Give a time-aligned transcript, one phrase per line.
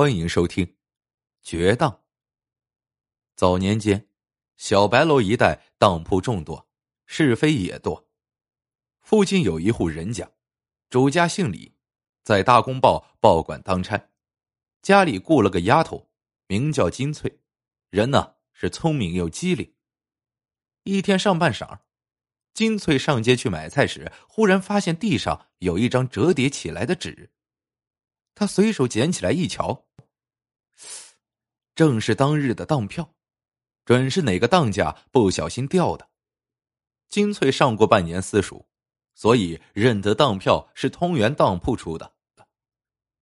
[0.00, 0.64] 欢迎收听
[1.42, 1.90] 《绝当》。
[3.36, 4.08] 早年间，
[4.56, 6.66] 小白楼一带当铺众多，
[7.04, 8.08] 是非也多。
[9.02, 10.32] 附近有一户人家，
[10.88, 11.74] 主家姓李，
[12.22, 14.08] 在大公报报馆当差，
[14.80, 16.08] 家里雇了个丫头，
[16.46, 17.38] 名叫金翠，
[17.90, 19.70] 人呢是聪明又机灵。
[20.84, 21.80] 一天上半晌，
[22.54, 27.30] 金翠上街去买菜时，忽然发现地上有一张折叠起来的纸。
[28.34, 29.88] 他随手捡起来一瞧，
[31.80, 33.14] 正是当日的当票，
[33.86, 36.10] 准是哪个当家不小心掉的。
[37.08, 38.66] 金翠上过半年私塾，
[39.14, 42.12] 所以认得当票是通源当铺出的。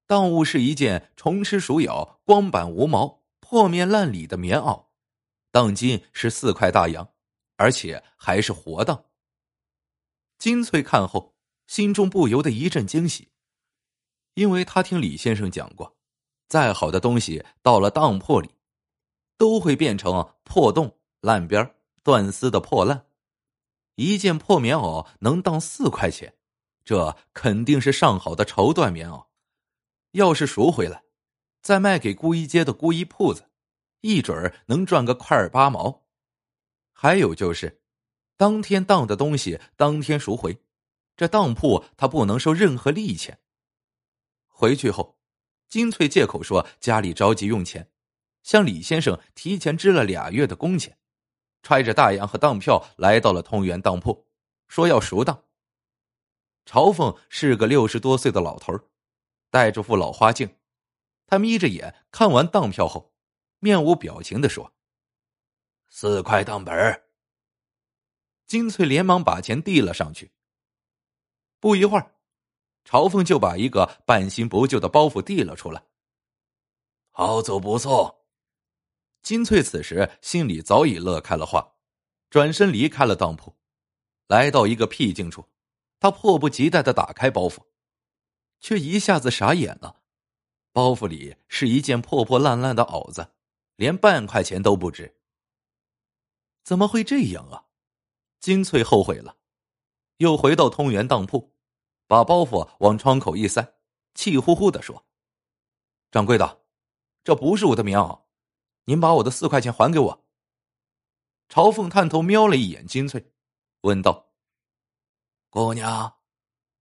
[0.09, 4.87] 当物是一件虫吃鼠咬、光板无毛、破面烂里的棉袄，
[5.53, 7.13] 当金是四块大洋，
[7.59, 9.05] 而且还是活当。
[10.37, 11.37] 金翠看后，
[11.69, 13.29] 心中不由得一阵惊喜。
[14.35, 15.97] 因为他听李先生讲过，
[16.49, 18.51] 再好的东西到了当铺里，
[19.37, 23.07] 都会变成破洞、烂边、断丝的破烂。
[23.97, 26.35] 一件破棉袄能当四块钱，
[26.85, 29.27] 这肯定是上好的绸缎棉袄。
[30.13, 31.03] 要是赎回来，
[31.61, 33.51] 再卖给孤衣街的孤衣铺子，
[34.01, 36.07] 一准能赚个块儿八毛。
[36.93, 37.83] 还有就是，
[38.37, 40.63] 当天当的东西当天赎回，
[41.17, 43.39] 这当铺他不能收任何利钱。
[44.47, 45.18] 回去后，
[45.69, 47.91] 金翠借口说家里着急用钱，
[48.43, 50.99] 向李先生提前支了俩月的工钱，
[51.63, 54.27] 揣着大洋和当票来到了通源当铺，
[54.67, 55.45] 说要赎当。
[56.65, 58.79] 朝凤是个六十多岁的老头
[59.51, 60.57] 戴着副老花镜，
[61.27, 63.15] 他眯着眼看完当票后，
[63.59, 64.73] 面无表情的说
[65.89, 67.03] ：“四块当本。”
[68.47, 70.33] 金翠连忙把钱递了上去。
[71.61, 72.15] 不一会儿。
[72.89, 75.85] 朝凤就把一个半新不旧的包袱递了出来。
[77.11, 78.17] 好走不送。
[79.21, 81.75] 金翠此时心里早已乐开了花，
[82.31, 83.55] 转身离开了当铺，
[84.27, 85.45] 来到一个僻静处，
[86.01, 87.59] 他迫不及待的打开包袱，
[88.59, 90.01] 却一下子傻眼了。
[90.73, 93.35] 包袱里是一件破破烂烂的袄子，
[93.77, 95.15] 连半块钱都不值。
[96.65, 97.67] 怎么会这样啊？
[98.41, 99.37] 金翠后悔了，
[100.17, 101.53] 又回到通源当铺。
[102.09, 103.75] 把包袱往窗口一塞，
[104.15, 105.05] 气呼呼的说
[106.11, 106.63] ：“掌柜的，
[107.23, 108.23] 这不是我的棉袄，
[108.85, 110.25] 您把我的四块钱还给我。”
[111.51, 113.31] 朝凤探头瞄了一眼金翠，
[113.83, 114.31] 问道
[115.51, 116.15] ：“姑娘，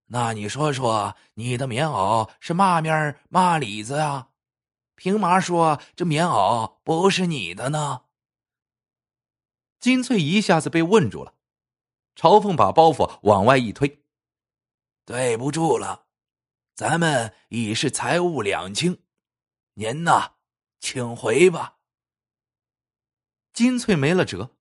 [0.06, 4.30] 那你说说，你的棉袄是嘛面嘛里子啊？
[4.94, 8.04] 凭嘛说这棉袄不是你的呢？”
[9.78, 11.34] 金翠一下子被问住了，
[12.16, 14.02] 朝凤把包袱往外一推。
[15.08, 16.04] 对不住了，
[16.74, 19.04] 咱们已是财物两清，
[19.72, 20.34] 您呐，
[20.80, 21.78] 请回吧。
[23.54, 24.54] 金翠没了辙，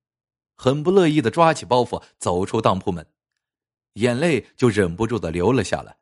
[0.56, 3.06] 很不乐意的抓起包袱走出当铺门，
[3.96, 5.98] 眼泪就忍不住的流了下来。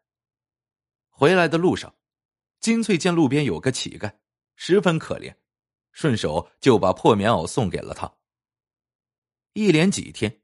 [1.09, 1.95] 回来的路上，
[2.59, 4.15] 金翠见路边有个乞丐，
[4.55, 5.35] 十分可怜，
[5.91, 8.15] 顺手就把破棉袄送给了他。
[9.53, 10.43] 一连几天，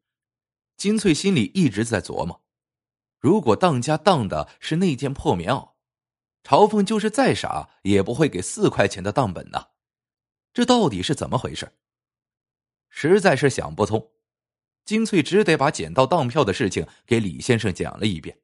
[0.76, 2.44] 金翠心里一直在琢磨。
[3.22, 5.74] 如果当家当的是那件破棉袄，
[6.44, 9.68] 朝凤就是再傻也不会给四块钱的当本呐。
[10.54, 11.72] 这到底是怎么回事？
[12.90, 14.12] 实在是想不通。
[14.84, 18.42] 金翠只得把捡到当票的事情给李先生讲了一遍，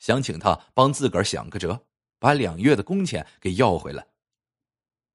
[0.00, 1.86] 想请他帮自个儿想个辙，
[2.18, 4.08] 把两月的工钱给要回来。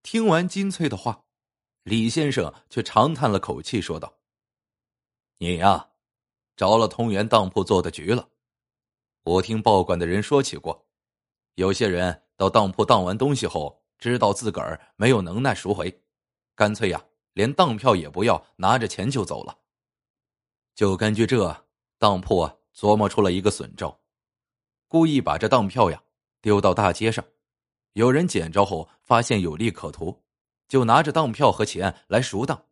[0.02, 1.26] 听完金翠的话，
[1.84, 4.20] 李先生却长叹了口气，说道
[5.40, 5.90] ：“你呀，
[6.56, 8.30] 着了通源当铺做的局了。”
[9.24, 10.86] 我听报馆的人说起过，
[11.56, 16.02] 有些人到当铺当完东西后，知道自个儿没有能耐赎回，
[16.56, 17.02] 干脆呀，
[17.32, 19.58] 连当票也不要，拿着钱就走了。
[20.76, 21.66] 就根据这，
[21.98, 23.98] 当铺琢磨出了一个损招，
[24.90, 26.04] 故意把这当票呀
[26.42, 27.24] 丢到大街上，
[27.94, 30.22] 有人捡着后发现有利可图，
[30.68, 32.66] 就拿着当票和钱来赎当，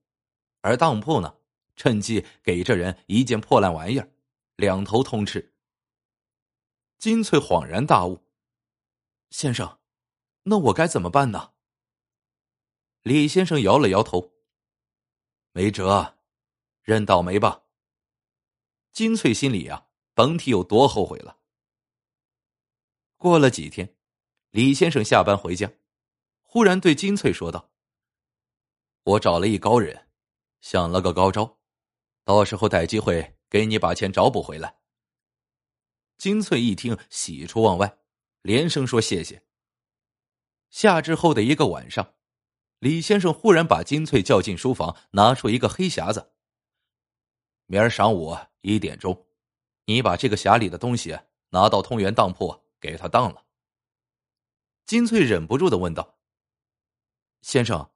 [0.59, 1.33] 而当铺呢，
[1.77, 4.09] 趁机给这人一件破烂玩意儿，
[4.57, 5.50] 两头通吃。
[7.01, 8.27] 金翠恍然大悟
[9.31, 9.79] ：“先生，
[10.43, 11.53] 那我该怎么办呢？”
[13.01, 14.33] 李先生摇了摇头
[15.51, 16.19] ：“没辙，
[16.83, 17.63] 认倒霉吧。”
[18.93, 21.39] 金翠心里呀，甭提有多后悔了。
[23.17, 23.97] 过了几天，
[24.51, 25.73] 李先生下班回家，
[26.43, 27.71] 忽然对金翠说道
[29.01, 30.07] ：“我找了一高人，
[30.59, 31.57] 想了个高招，
[32.23, 34.77] 到时候逮机会给你把钱找补回来。”
[36.21, 37.97] 金翠一听，喜出望外，
[38.43, 39.43] 连声说谢谢。
[40.69, 42.13] 夏至后的一个晚上，
[42.77, 46.31] 李先生忽然把金翠叫进书房，拿出一个黑匣子。
[47.65, 49.25] 明儿晌午一点钟，
[49.85, 51.17] 你把这个匣里的东西
[51.49, 53.43] 拿到通源当铺给他当了。
[54.85, 56.19] 金翠忍不住的问道
[57.41, 57.89] ：“先生，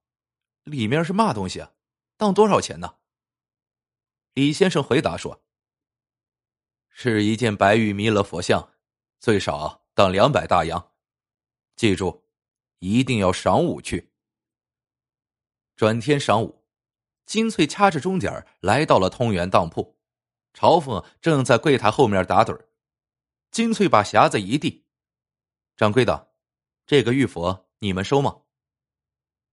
[0.64, 1.74] 里面是嘛东西啊？
[2.18, 2.96] 当多少钱呢？”
[4.34, 5.45] 李先生回答说
[6.98, 8.72] ：“是一件白玉弥勒佛像，
[9.20, 10.94] 最少当两百大洋。
[11.76, 12.24] 记住，
[12.80, 14.14] 一定要晌午去。”
[15.76, 16.64] 转天晌午，
[17.26, 20.00] 金翠掐着钟点来到了通元当铺，
[20.54, 22.58] 朝凤正在柜台后面打盹
[23.52, 24.86] 金翠把匣子一递
[25.76, 26.32] ：“掌柜的。”
[26.88, 28.44] 这个玉佛你们收吗？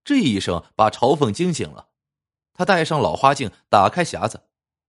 [0.04, 1.88] 这一声把朝凤惊醒了，
[2.52, 4.44] 他戴上老花镜，打开匣子，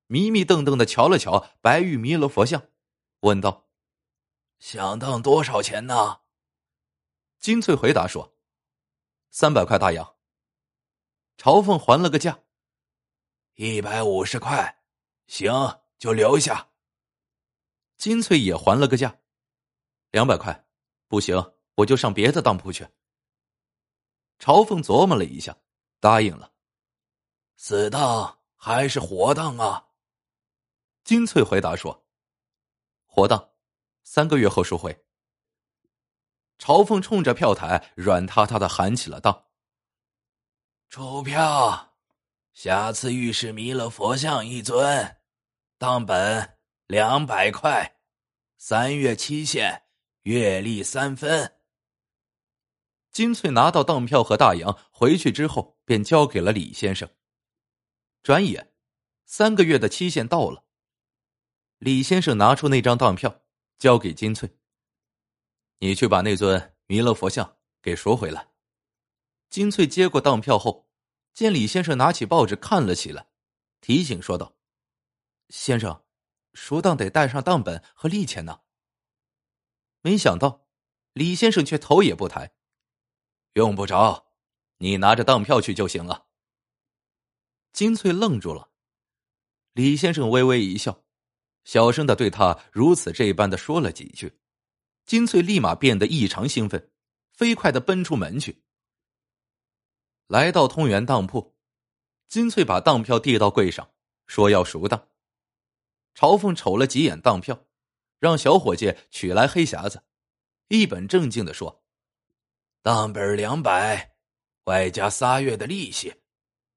[0.08, 2.64] 迷迷瞪瞪的瞧了瞧白玉弥勒佛像，
[3.22, 3.68] 问道
[4.60, 6.22] ：“想当多少钱呢？”
[7.40, 8.36] 金翠回答说
[9.32, 10.16] ：“三百块大洋。”
[11.38, 12.40] 朝凤还了个价
[13.56, 14.84] ：“一百五十块，
[15.28, 15.52] 行，
[15.98, 16.70] 就留下。”
[17.98, 19.20] 金翠也还了个价
[20.12, 20.66] ：“两百块，
[21.08, 22.88] 不行。”我就上别的当铺去。
[24.38, 25.58] 朝凤琢磨了一下，
[26.00, 26.54] 答应了。
[27.56, 29.88] 死当还是活当啊？
[31.04, 32.06] 金翠回答说
[33.06, 33.50] ：“活当，
[34.04, 35.06] 三个月后赎回。”
[36.58, 39.48] 朝凤冲着票台软塌塌的喊起了当
[40.90, 41.96] ：“出票，
[42.54, 45.18] 瑕疵玉石弥勒佛像一尊，
[45.78, 46.58] 当本
[46.88, 47.98] 两百块，
[48.58, 49.84] 三月期限，
[50.22, 51.58] 月利三分。”
[53.12, 57.10] 金翠拿到当票和大洋回去之后，便交给了李先生。
[58.24, 58.74] 转眼，
[59.26, 60.64] 三个月的期限到了。
[61.84, 63.42] 李先生拿出那张当票，
[63.78, 64.58] 交给金翠
[65.80, 68.54] ：“你去把那尊弥勒佛像给赎回来。”
[69.52, 70.90] 金翠接过当票后，
[71.34, 73.28] 见李先生拿起报纸看了起来，
[73.82, 74.56] 提醒说道
[75.52, 76.06] ：“先生，
[76.54, 78.62] 赎当得带上当本和利钱呢。”
[80.00, 80.66] 没想到，
[81.12, 82.54] 李先生却头也不抬。
[83.56, 84.32] 用不着，
[84.78, 86.28] 你拿着当票去就行了。
[87.74, 88.70] 金翠愣住了，
[89.74, 91.04] 李先生微微一笑，
[91.64, 94.38] 小声的对他如此这般的说了几句，
[95.06, 96.92] 金翠立马变得异常兴奋，
[97.32, 98.64] 飞快的奔出门去。
[100.28, 101.56] 来到通源当铺，
[102.28, 103.92] 金翠把当票递到柜上，
[104.28, 105.10] 说要赎当。
[106.16, 107.66] 朝凤瞅了几眼当票，
[108.20, 110.04] 让小伙计取来黑匣子，
[110.68, 111.84] 一本正经的说。
[112.82, 114.16] 当本两百，
[114.66, 116.14] 外加仨月的利息，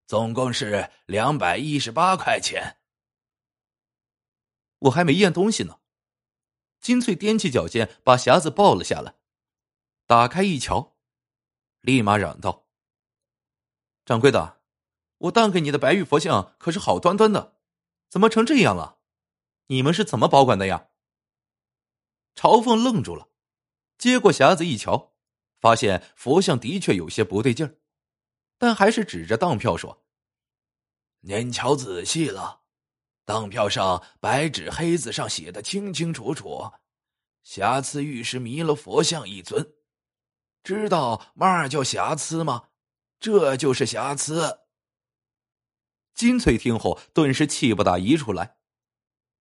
[0.07, 2.79] 总共是两百一十八块钱。
[4.87, 5.79] 我还没验东西呢。
[6.81, 9.15] 金翠踮起脚尖，把匣子抱了下来，
[10.07, 10.97] 打开一瞧，
[11.81, 12.67] 立马嚷道
[14.05, 14.61] ：“掌柜的，
[15.19, 17.57] 我当给你的白玉佛像可是好端端的，
[18.09, 18.99] 怎么成这样了？
[19.69, 20.89] 你们是怎么保管的呀？”
[22.37, 23.31] 朝凤愣住了，
[23.97, 25.15] 接过匣子一瞧。
[25.59, 27.79] 发现佛像的确有些不对劲儿，
[28.59, 30.05] 但还是指着当票说
[31.23, 32.66] ：“您瞧仔细了，
[33.27, 36.71] 当票上白纸黑字上写的清清楚楚，
[37.43, 39.75] 瑕疵玉石弥勒佛像一尊。
[40.63, 42.69] 知道嘛叫瑕疵吗？
[43.19, 44.61] 这就是瑕疵。”
[46.15, 48.57] 金翠听后顿时气不打一处来：“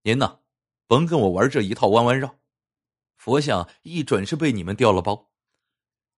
[0.01, 0.39] 您呢，
[0.87, 2.39] 甭跟我玩这一套弯弯绕，
[3.15, 5.31] 佛像一准是被你们调了包。”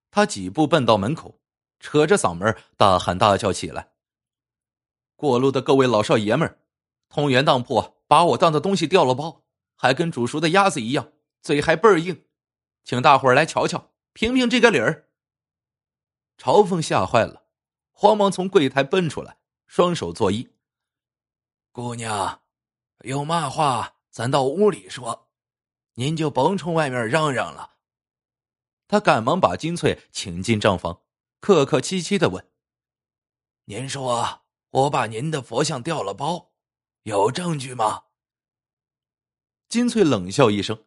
[0.09, 1.41] 他几步奔到门口，
[1.81, 3.91] 扯着嗓门大喊大叫起来
[5.17, 6.59] ：“过路的各位老少爷们儿，
[7.09, 9.43] 通源当铺把我当的东西掉了包，
[9.75, 11.11] 还跟煮熟的鸭子一样，
[11.41, 12.25] 嘴还倍儿硬，
[12.83, 15.09] 请大伙儿来瞧瞧，评评这个理儿。”
[16.37, 17.43] 朝凤吓坏了，
[17.91, 20.49] 慌忙从柜台奔出来，双手作揖
[21.71, 22.41] ：“姑娘，
[22.99, 25.29] 有嘛话咱到屋里说，
[25.95, 27.75] 您就甭冲外面嚷嚷了。”
[28.87, 31.01] 他赶忙把金翠请进账房，
[31.39, 32.49] 客客气气的问
[33.65, 36.46] ：“您说我把您的佛像掉了包，
[37.07, 38.03] 有证据吗？”
[39.69, 40.83] 金翠冷笑一声：“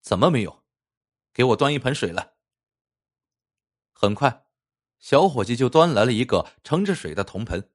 [0.00, 0.64] 怎么没有？
[1.34, 2.32] 给我端一盆水来。”
[3.92, 4.46] 很快，
[4.98, 7.70] 小伙计就端来了一个盛着水的铜盆。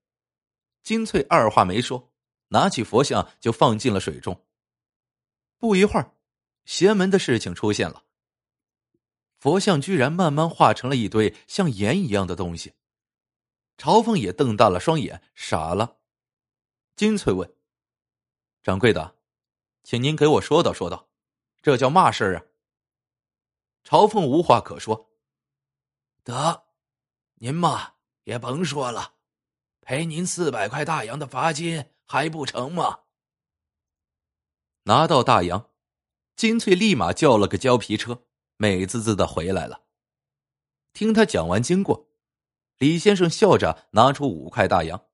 [0.82, 2.12] 金翠二话没说，
[2.48, 4.48] 拿起佛像就放进了水中。
[5.60, 6.18] 不一会儿，
[6.66, 8.06] 邪门的事情出现了。
[9.38, 12.74] 佛像居然慢慢化成了一堆像盐一样的东西，
[13.78, 15.99] 朝凤也瞪大了双眼，傻了。
[17.00, 17.50] 金翠问
[18.62, 19.16] ：“掌柜的，
[19.84, 21.08] 请您给我说道说道，
[21.62, 22.44] 这叫嘛事儿啊？”
[23.86, 25.10] 朝凤无话可说。
[26.26, 26.66] 得，
[27.36, 27.94] 您嘛
[28.26, 29.14] 也甭说了，
[29.80, 33.04] 赔您四百块大洋的罚金还不成吗？
[34.84, 35.70] 拿到大洋，
[36.36, 38.26] 金翠立马叫了个胶皮车，
[38.58, 39.84] 美滋滋的回来了。
[40.92, 42.10] 听他讲完经过，
[42.78, 45.06] 李先生笑着拿出五块大洋，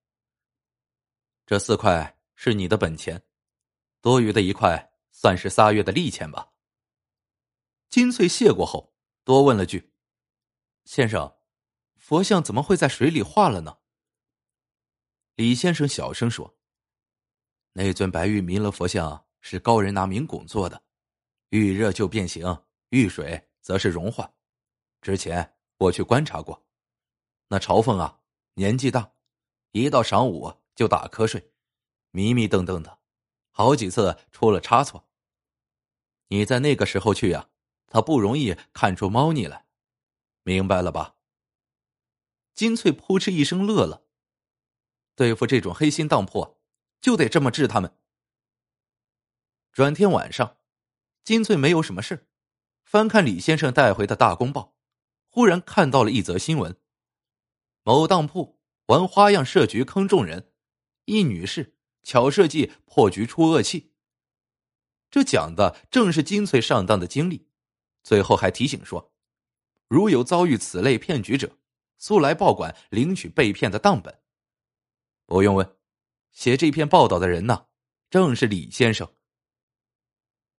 [1.45, 3.21] 这四块是你的本钱，
[4.01, 6.51] 多余的一块算是仨月的利钱吧。
[7.89, 9.93] 金翠谢过后，多问了句。
[10.85, 11.35] 先生，
[11.97, 13.77] 佛像怎么会在水里化了呢？
[15.35, 16.57] 李先生小声说
[17.73, 20.81] ：“那尊白玉弥勒佛像是高人拿明汞做的，
[21.49, 24.33] 遇热就变形，遇水则是融化。
[25.01, 26.65] 之前我去观察过，
[27.47, 28.19] 那朝奉啊，
[28.55, 29.11] 年纪大，
[29.71, 31.51] 一到晌午就打瞌睡，
[32.11, 32.99] 迷迷瞪瞪的，
[33.51, 35.07] 好几次出了差错。
[36.27, 37.49] 你在那个时候去呀，
[37.87, 39.65] 他不容易看出猫腻来。”
[40.43, 41.15] 明白了吧？
[42.53, 44.03] 金翠扑哧一声乐了。
[45.15, 46.59] 对付这种黑心当铺，
[47.01, 47.97] 就得这么治他们。
[49.71, 50.57] 转天晚上，
[51.23, 52.27] 金翠没有什么事，
[52.83, 54.75] 翻看李先生带回的大公报，
[55.29, 56.77] 忽然看到了一则新闻：
[57.83, 60.53] 某当铺玩花样设局坑众人，
[61.05, 63.91] 一女士巧设计破局出恶气。
[65.09, 67.47] 这讲的正是金翠上当的经历，
[68.03, 69.13] 最后还提醒说。
[69.87, 71.57] 如有遭遇此类骗局者，
[71.97, 74.19] 速来报馆领取被骗的当本。
[75.25, 75.75] 不用问，
[76.31, 77.67] 写这篇报道的人呢，
[78.09, 79.14] 正是李先生。